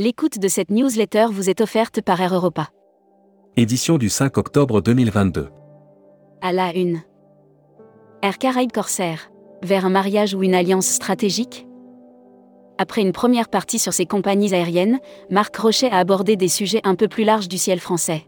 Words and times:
L'écoute 0.00 0.38
de 0.38 0.46
cette 0.46 0.70
newsletter 0.70 1.26
vous 1.32 1.50
est 1.50 1.60
offerte 1.60 2.02
par 2.02 2.20
Air 2.20 2.32
Europa. 2.32 2.68
Édition 3.56 3.98
du 3.98 4.08
5 4.08 4.38
octobre 4.38 4.80
2022. 4.80 5.48
À 6.40 6.52
la 6.52 6.72
une. 6.72 7.02
Air 8.22 8.38
Caraïbes 8.38 8.70
Corsair. 8.70 9.28
Vers 9.60 9.84
un 9.84 9.90
mariage 9.90 10.34
ou 10.34 10.44
une 10.44 10.54
alliance 10.54 10.86
stratégique? 10.86 11.66
Après 12.78 13.02
une 13.02 13.10
première 13.10 13.48
partie 13.48 13.80
sur 13.80 13.92
ses 13.92 14.06
compagnies 14.06 14.54
aériennes, 14.54 15.00
Marc 15.30 15.56
Rochet 15.56 15.90
a 15.90 15.98
abordé 15.98 16.36
des 16.36 16.46
sujets 16.46 16.80
un 16.84 16.94
peu 16.94 17.08
plus 17.08 17.24
larges 17.24 17.48
du 17.48 17.58
ciel 17.58 17.80
français. 17.80 18.24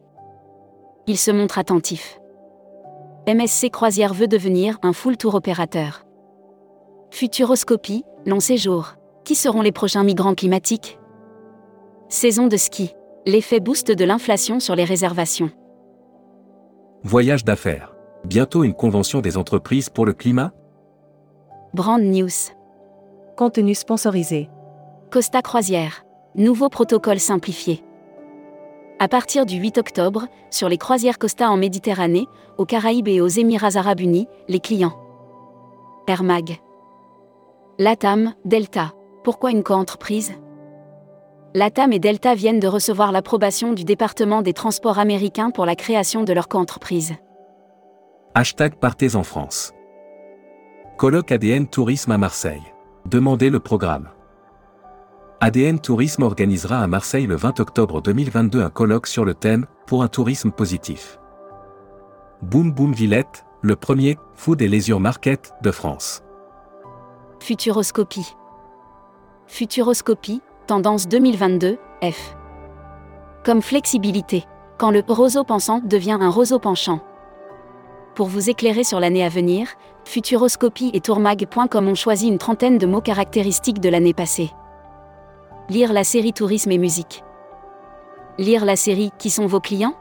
Il 1.07 1.19
se 1.19 1.31
montre 1.31 1.57
attentif. 1.57 2.19
MSC 3.29 3.71
Croisière 3.71 4.13
veut 4.13 4.27
devenir 4.27 4.77
un 4.83 4.93
full 4.93 5.17
tour 5.17 5.37
opérateur. 5.37 6.05
Futuroscopie, 7.13 8.03
long 8.27 8.41
séjour. 8.41 8.95
Qui 9.25 9.37
seront 9.37 9.63
les 9.63 9.71
prochains 9.71 10.03
migrants 10.03 10.35
climatiques? 10.35 10.97
Saison 12.13 12.49
de 12.49 12.57
ski. 12.57 12.93
L'effet 13.25 13.61
boost 13.61 13.93
de 13.93 14.05
l'inflation 14.05 14.59
sur 14.59 14.75
les 14.75 14.83
réservations. 14.83 15.53
Voyage 17.05 17.45
d'affaires. 17.45 17.95
Bientôt 18.25 18.65
une 18.65 18.75
convention 18.75 19.21
des 19.21 19.37
entreprises 19.37 19.89
pour 19.89 20.07
le 20.07 20.13
climat? 20.13 20.53
Brand 21.73 22.03
News. 22.03 22.51
Contenu 23.37 23.77
sponsorisé. 23.77 24.51
Costa 25.13 25.41
Croisière. 25.41 26.05
Nouveau 26.35 26.69
protocole 26.69 27.21
simplifié. 27.21 27.85
À 28.99 29.07
partir 29.07 29.47
du 29.47 29.59
8 29.59 29.79
octobre, 29.79 30.27
sur 30.51 30.69
les 30.69 30.79
croisières 30.79 31.17
Costa 31.17 31.49
en 31.49 31.57
Méditerranée, 31.57 32.27
aux 32.59 32.67
Caraïbes 32.67 33.07
et 33.07 33.21
aux 33.21 33.29
Émirats 33.29 33.77
arabes 33.77 34.01
unis, 34.01 34.27
les 34.49 34.59
clients. 34.59 34.99
Air 36.09 36.25
Mag. 36.25 36.59
Latam, 37.79 38.35
Delta. 38.45 38.95
Pourquoi 39.23 39.53
une 39.53 39.63
co-entreprise? 39.63 40.33
Latam 41.53 41.93
et 41.93 41.99
Delta 41.99 42.37
viennent 42.37 42.61
de 42.61 42.69
recevoir 42.69 43.11
l'approbation 43.11 43.73
du 43.73 43.85
département 43.85 44.41
des 44.41 44.53
transports 44.53 45.01
américains 45.01 45.51
pour 45.51 45.67
la 45.67 45.75
création 45.75 46.23
de 46.23 46.33
leur 46.33 46.47
co-entreprise. 46.47 47.15
Hashtag 48.37 48.77
Partez 48.77 49.17
en 49.17 49.25
France. 49.25 49.73
Colloque 50.97 51.33
ADN 51.33 51.67
Tourisme 51.67 52.13
à 52.13 52.19
Marseille. 52.19 52.63
Demandez 53.05 53.51
le 53.51 53.59
programme. 53.59 54.11
ADN 55.41 55.81
Tourisme 55.81 56.23
organisera 56.23 56.79
à 56.79 56.87
Marseille 56.87 57.27
le 57.27 57.35
20 57.35 57.59
octobre 57.59 58.01
2022 58.01 58.63
un 58.63 58.71
colloque 58.71 59.09
sur 59.09 59.25
le 59.25 59.35
thème 59.35 59.67
Pour 59.89 60.05
un 60.05 60.09
tourisme 60.09 60.53
positif. 60.53 61.19
Boom 62.43 62.71
Boom 62.71 62.93
Villette, 62.93 63.45
le 63.61 63.75
premier 63.75 64.19
Food 64.37 64.63
et 64.63 64.69
Leisure 64.69 65.01
Market 65.01 65.53
de 65.63 65.73
France. 65.73 66.23
Futuroscopie. 67.41 68.37
Futuroscopie, 69.49 70.43
tendance 70.71 71.09
2022, 71.09 71.79
F. 72.01 72.37
Comme 73.45 73.61
flexibilité. 73.61 74.45
Quand 74.79 74.93
le 74.93 75.03
roseau 75.09 75.43
pensant 75.43 75.81
devient 75.81 76.19
un 76.21 76.31
roseau 76.31 76.61
penchant. 76.61 77.01
Pour 78.15 78.29
vous 78.29 78.51
éclairer 78.51 78.85
sur 78.85 79.01
l'année 79.01 79.25
à 79.25 79.29
venir, 79.29 79.67
Futuroscopie 80.05 80.93
et 80.95 81.01
Tourmag.com 81.01 81.89
ont 81.89 81.97
choisi 81.97 82.29
une 82.29 82.39
trentaine 82.39 82.79
de 82.79 82.87
mots 82.87 83.01
caractéristiques 83.01 83.81
de 83.81 83.89
l'année 83.89 84.15
passée. 84.15 84.53
Lire 85.69 85.93
la 85.93 86.05
série 86.05 86.33
Tourisme 86.33 86.71
et 86.71 86.79
musique. 86.79 87.25
Lire 88.39 88.65
la 88.65 88.77
série 88.77 89.11
Qui 89.19 89.31
sont 89.31 89.47
vos 89.47 89.59
clients? 89.59 89.97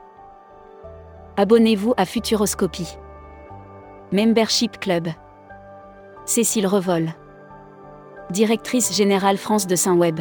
Abonnez-vous 1.35 1.95
à 1.97 2.05
Futuroscopie. 2.05 2.95
Membership 4.11 4.79
Club. 4.79 5.07
Cécile 6.25 6.67
Revol. 6.67 7.07
Directrice 8.29 8.95
générale 8.95 9.37
France 9.37 9.65
de 9.65 9.75
Saint-Web. 9.75 10.19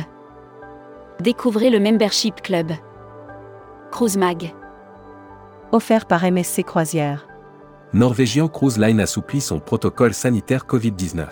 Découvrez 1.20 1.68
le 1.68 1.80
Membership 1.80 2.42
Club. 2.42 2.70
Cruise 3.90 4.16
Mag. 4.16 4.54
Offert 5.72 6.06
par 6.06 6.22
MSC 6.22 6.62
Croisière. 6.62 7.26
Norwegian 7.92 8.46
Cruise 8.46 8.78
Line 8.78 9.00
assouplit 9.00 9.40
son 9.40 9.58
protocole 9.58 10.14
sanitaire 10.14 10.64
Covid-19. 10.64 11.26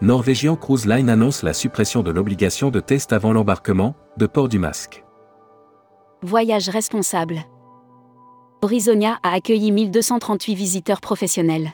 Norwegian 0.00 0.56
Cruise 0.56 0.86
Line 0.86 1.10
annonce 1.10 1.42
la 1.42 1.52
suppression 1.52 2.02
de 2.02 2.10
l'obligation 2.10 2.70
de 2.70 2.80
test 2.80 3.12
avant 3.12 3.34
l'embarquement, 3.34 3.94
de 4.16 4.26
port 4.26 4.48
du 4.48 4.58
masque. 4.58 5.04
Voyage 6.22 6.70
responsable. 6.70 7.40
Horizonia 8.62 9.18
a 9.22 9.32
accueilli 9.32 9.70
1238 9.70 10.54
visiteurs 10.54 11.02
professionnels. 11.02 11.72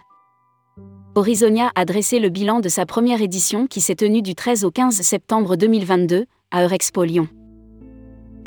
Horizonia 1.15 1.71
a 1.77 1.85
dressé 1.85 2.19
le 2.19 2.29
bilan 2.29 2.59
de 2.59 2.69
sa 2.69 2.87
première 2.87 3.23
édition 3.23 3.69
qui 3.69 3.81
s'est 3.81 3.95
tenue 3.95 4.21
du 4.21 4.35
13 4.35 4.65
au 4.65 4.73
15 4.73 5.01
septembre 5.01 5.55
2022, 5.55 6.27
à 6.53 6.63
Eurexpo 6.63 7.03
Lyon. 7.03 7.29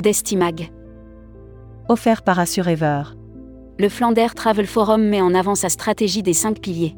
Destimag. 0.02 0.72
Offert 1.88 2.22
par 2.22 2.38
Assurever. 2.38 3.02
Le 3.78 3.88
Flanders 3.88 4.34
Travel 4.34 4.66
Forum 4.66 5.02
met 5.02 5.20
en 5.20 5.34
avant 5.34 5.54
sa 5.54 5.68
stratégie 5.68 6.22
des 6.22 6.32
cinq 6.32 6.60
piliers. 6.60 6.96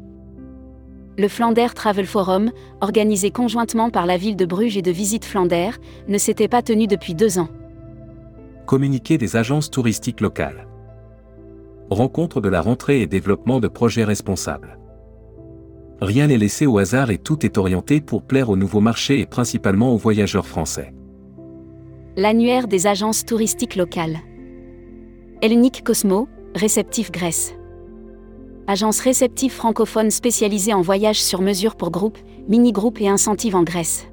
Le 1.17 1.27
Flanders 1.27 1.73
Travel 1.73 2.05
Forum, 2.05 2.51
organisé 2.79 3.31
conjointement 3.31 3.89
par 3.89 4.05
la 4.05 4.17
ville 4.17 4.37
de 4.37 4.45
Bruges 4.45 4.77
et 4.77 4.81
de 4.81 4.91
Visite 4.91 5.25
Flanders, 5.25 5.77
ne 6.07 6.17
s'était 6.17 6.47
pas 6.47 6.61
tenu 6.61 6.87
depuis 6.87 7.15
deux 7.15 7.37
ans. 7.37 7.49
Communiqué 8.65 9.17
des 9.17 9.35
agences 9.35 9.69
touristiques 9.69 10.21
locales. 10.21 10.67
Rencontre 11.89 12.39
de 12.39 12.49
la 12.49 12.61
rentrée 12.61 13.01
et 13.01 13.07
développement 13.07 13.59
de 13.59 13.67
projets 13.67 14.05
responsables. 14.05 14.79
Rien 16.03 16.27
n'est 16.27 16.37
laissé 16.37 16.65
au 16.65 16.79
hasard 16.79 17.11
et 17.11 17.17
tout 17.17 17.45
est 17.45 17.57
orienté 17.57 18.01
pour 18.01 18.23
plaire 18.23 18.49
au 18.49 18.57
nouveau 18.57 18.81
marché 18.81 19.21
et 19.21 19.25
principalement 19.25 19.93
aux 19.93 19.97
voyageurs 19.97 20.45
français. 20.45 20.93
L'annuaire 22.17 22.67
des 22.67 22.87
agences 22.87 23.23
touristiques 23.23 23.77
locales. 23.77 24.17
Hellenic 25.41 25.81
Cosmo, 25.83 26.27
réceptif 26.55 27.09
Grèce 27.09 27.55
agence 28.67 28.99
réceptive 28.99 29.51
francophone 29.51 30.11
spécialisée 30.11 30.73
en 30.73 30.81
voyages 30.81 31.21
sur 31.21 31.41
mesure 31.41 31.75
pour 31.75 31.91
groupes, 31.91 32.19
mini-groupes 32.47 33.01
et 33.01 33.09
incentives 33.09 33.55
en 33.55 33.63
Grèce. 33.63 34.07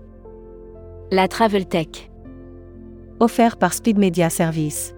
La 1.10 1.28
Travel 1.28 1.66
Tech. 1.66 2.10
Offert 3.20 3.56
par 3.56 3.74
Speed 3.74 3.98
Media 3.98 4.30
Service. 4.30 4.94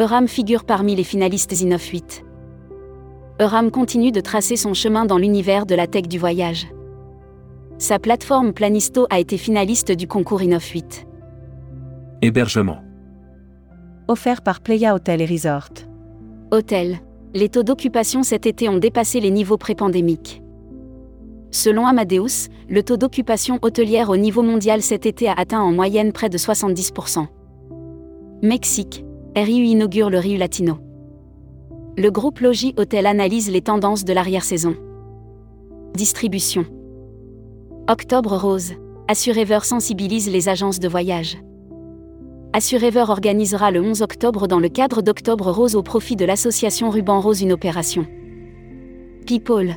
Euram 0.00 0.28
figure 0.28 0.64
parmi 0.64 0.94
les 0.94 1.04
finalistes 1.04 1.60
Innov 1.60 1.82
8. 1.82 2.25
Euram 3.40 3.70
continue 3.70 4.12
de 4.12 4.20
tracer 4.20 4.56
son 4.56 4.72
chemin 4.72 5.04
dans 5.04 5.18
l'univers 5.18 5.66
de 5.66 5.74
la 5.74 5.86
tech 5.86 6.08
du 6.08 6.18
voyage. 6.18 6.66
Sa 7.78 7.98
plateforme 7.98 8.54
Planisto 8.54 9.06
a 9.10 9.20
été 9.20 9.36
finaliste 9.36 9.92
du 9.92 10.06
concours 10.06 10.42
Innov 10.42 10.64
8. 10.64 11.06
Hébergement. 12.22 12.78
Offert 14.08 14.40
par 14.40 14.60
Playa 14.60 14.94
Hotel 14.94 15.20
et 15.20 15.26
Resort. 15.26 15.70
Hôtel 16.50 17.00
les 17.34 17.50
taux 17.50 17.62
d'occupation 17.62 18.22
cet 18.22 18.46
été 18.46 18.70
ont 18.70 18.78
dépassé 18.78 19.20
les 19.20 19.30
niveaux 19.30 19.58
pré-pandémiques. 19.58 20.42
Selon 21.50 21.86
Amadeus, 21.86 22.48
le 22.70 22.82
taux 22.82 22.96
d'occupation 22.96 23.58
hôtelière 23.60 24.08
au 24.08 24.16
niveau 24.16 24.42
mondial 24.42 24.80
cet 24.80 25.04
été 25.04 25.28
a 25.28 25.34
atteint 25.34 25.60
en 25.60 25.70
moyenne 25.70 26.12
près 26.12 26.30
de 26.30 26.38
70%. 26.38 27.26
Mexique, 28.42 29.04
RIU 29.36 29.64
inaugure 29.64 30.08
le 30.08 30.18
Riu 30.18 30.38
Latino. 30.38 30.78
Le 31.98 32.10
groupe 32.10 32.40
Logis 32.40 32.74
Hôtel 32.76 33.06
analyse 33.06 33.50
les 33.50 33.62
tendances 33.62 34.04
de 34.04 34.12
l'arrière-saison. 34.12 34.76
Distribution. 35.94 36.66
Octobre 37.88 38.36
Rose. 38.36 38.74
Assurever 39.08 39.60
sensibilise 39.62 40.28
les 40.28 40.50
agences 40.50 40.78
de 40.78 40.88
voyage. 40.88 41.38
Assurever 42.52 43.04
organisera 43.08 43.70
le 43.70 43.80
11 43.80 44.02
octobre 44.02 44.46
dans 44.46 44.58
le 44.58 44.68
cadre 44.68 45.00
d'Octobre 45.00 45.50
Rose 45.50 45.74
au 45.74 45.82
profit 45.82 46.16
de 46.16 46.26
l'association 46.26 46.90
Ruban 46.90 47.18
Rose 47.18 47.40
une 47.40 47.54
opération. 47.54 48.06
People. 49.26 49.74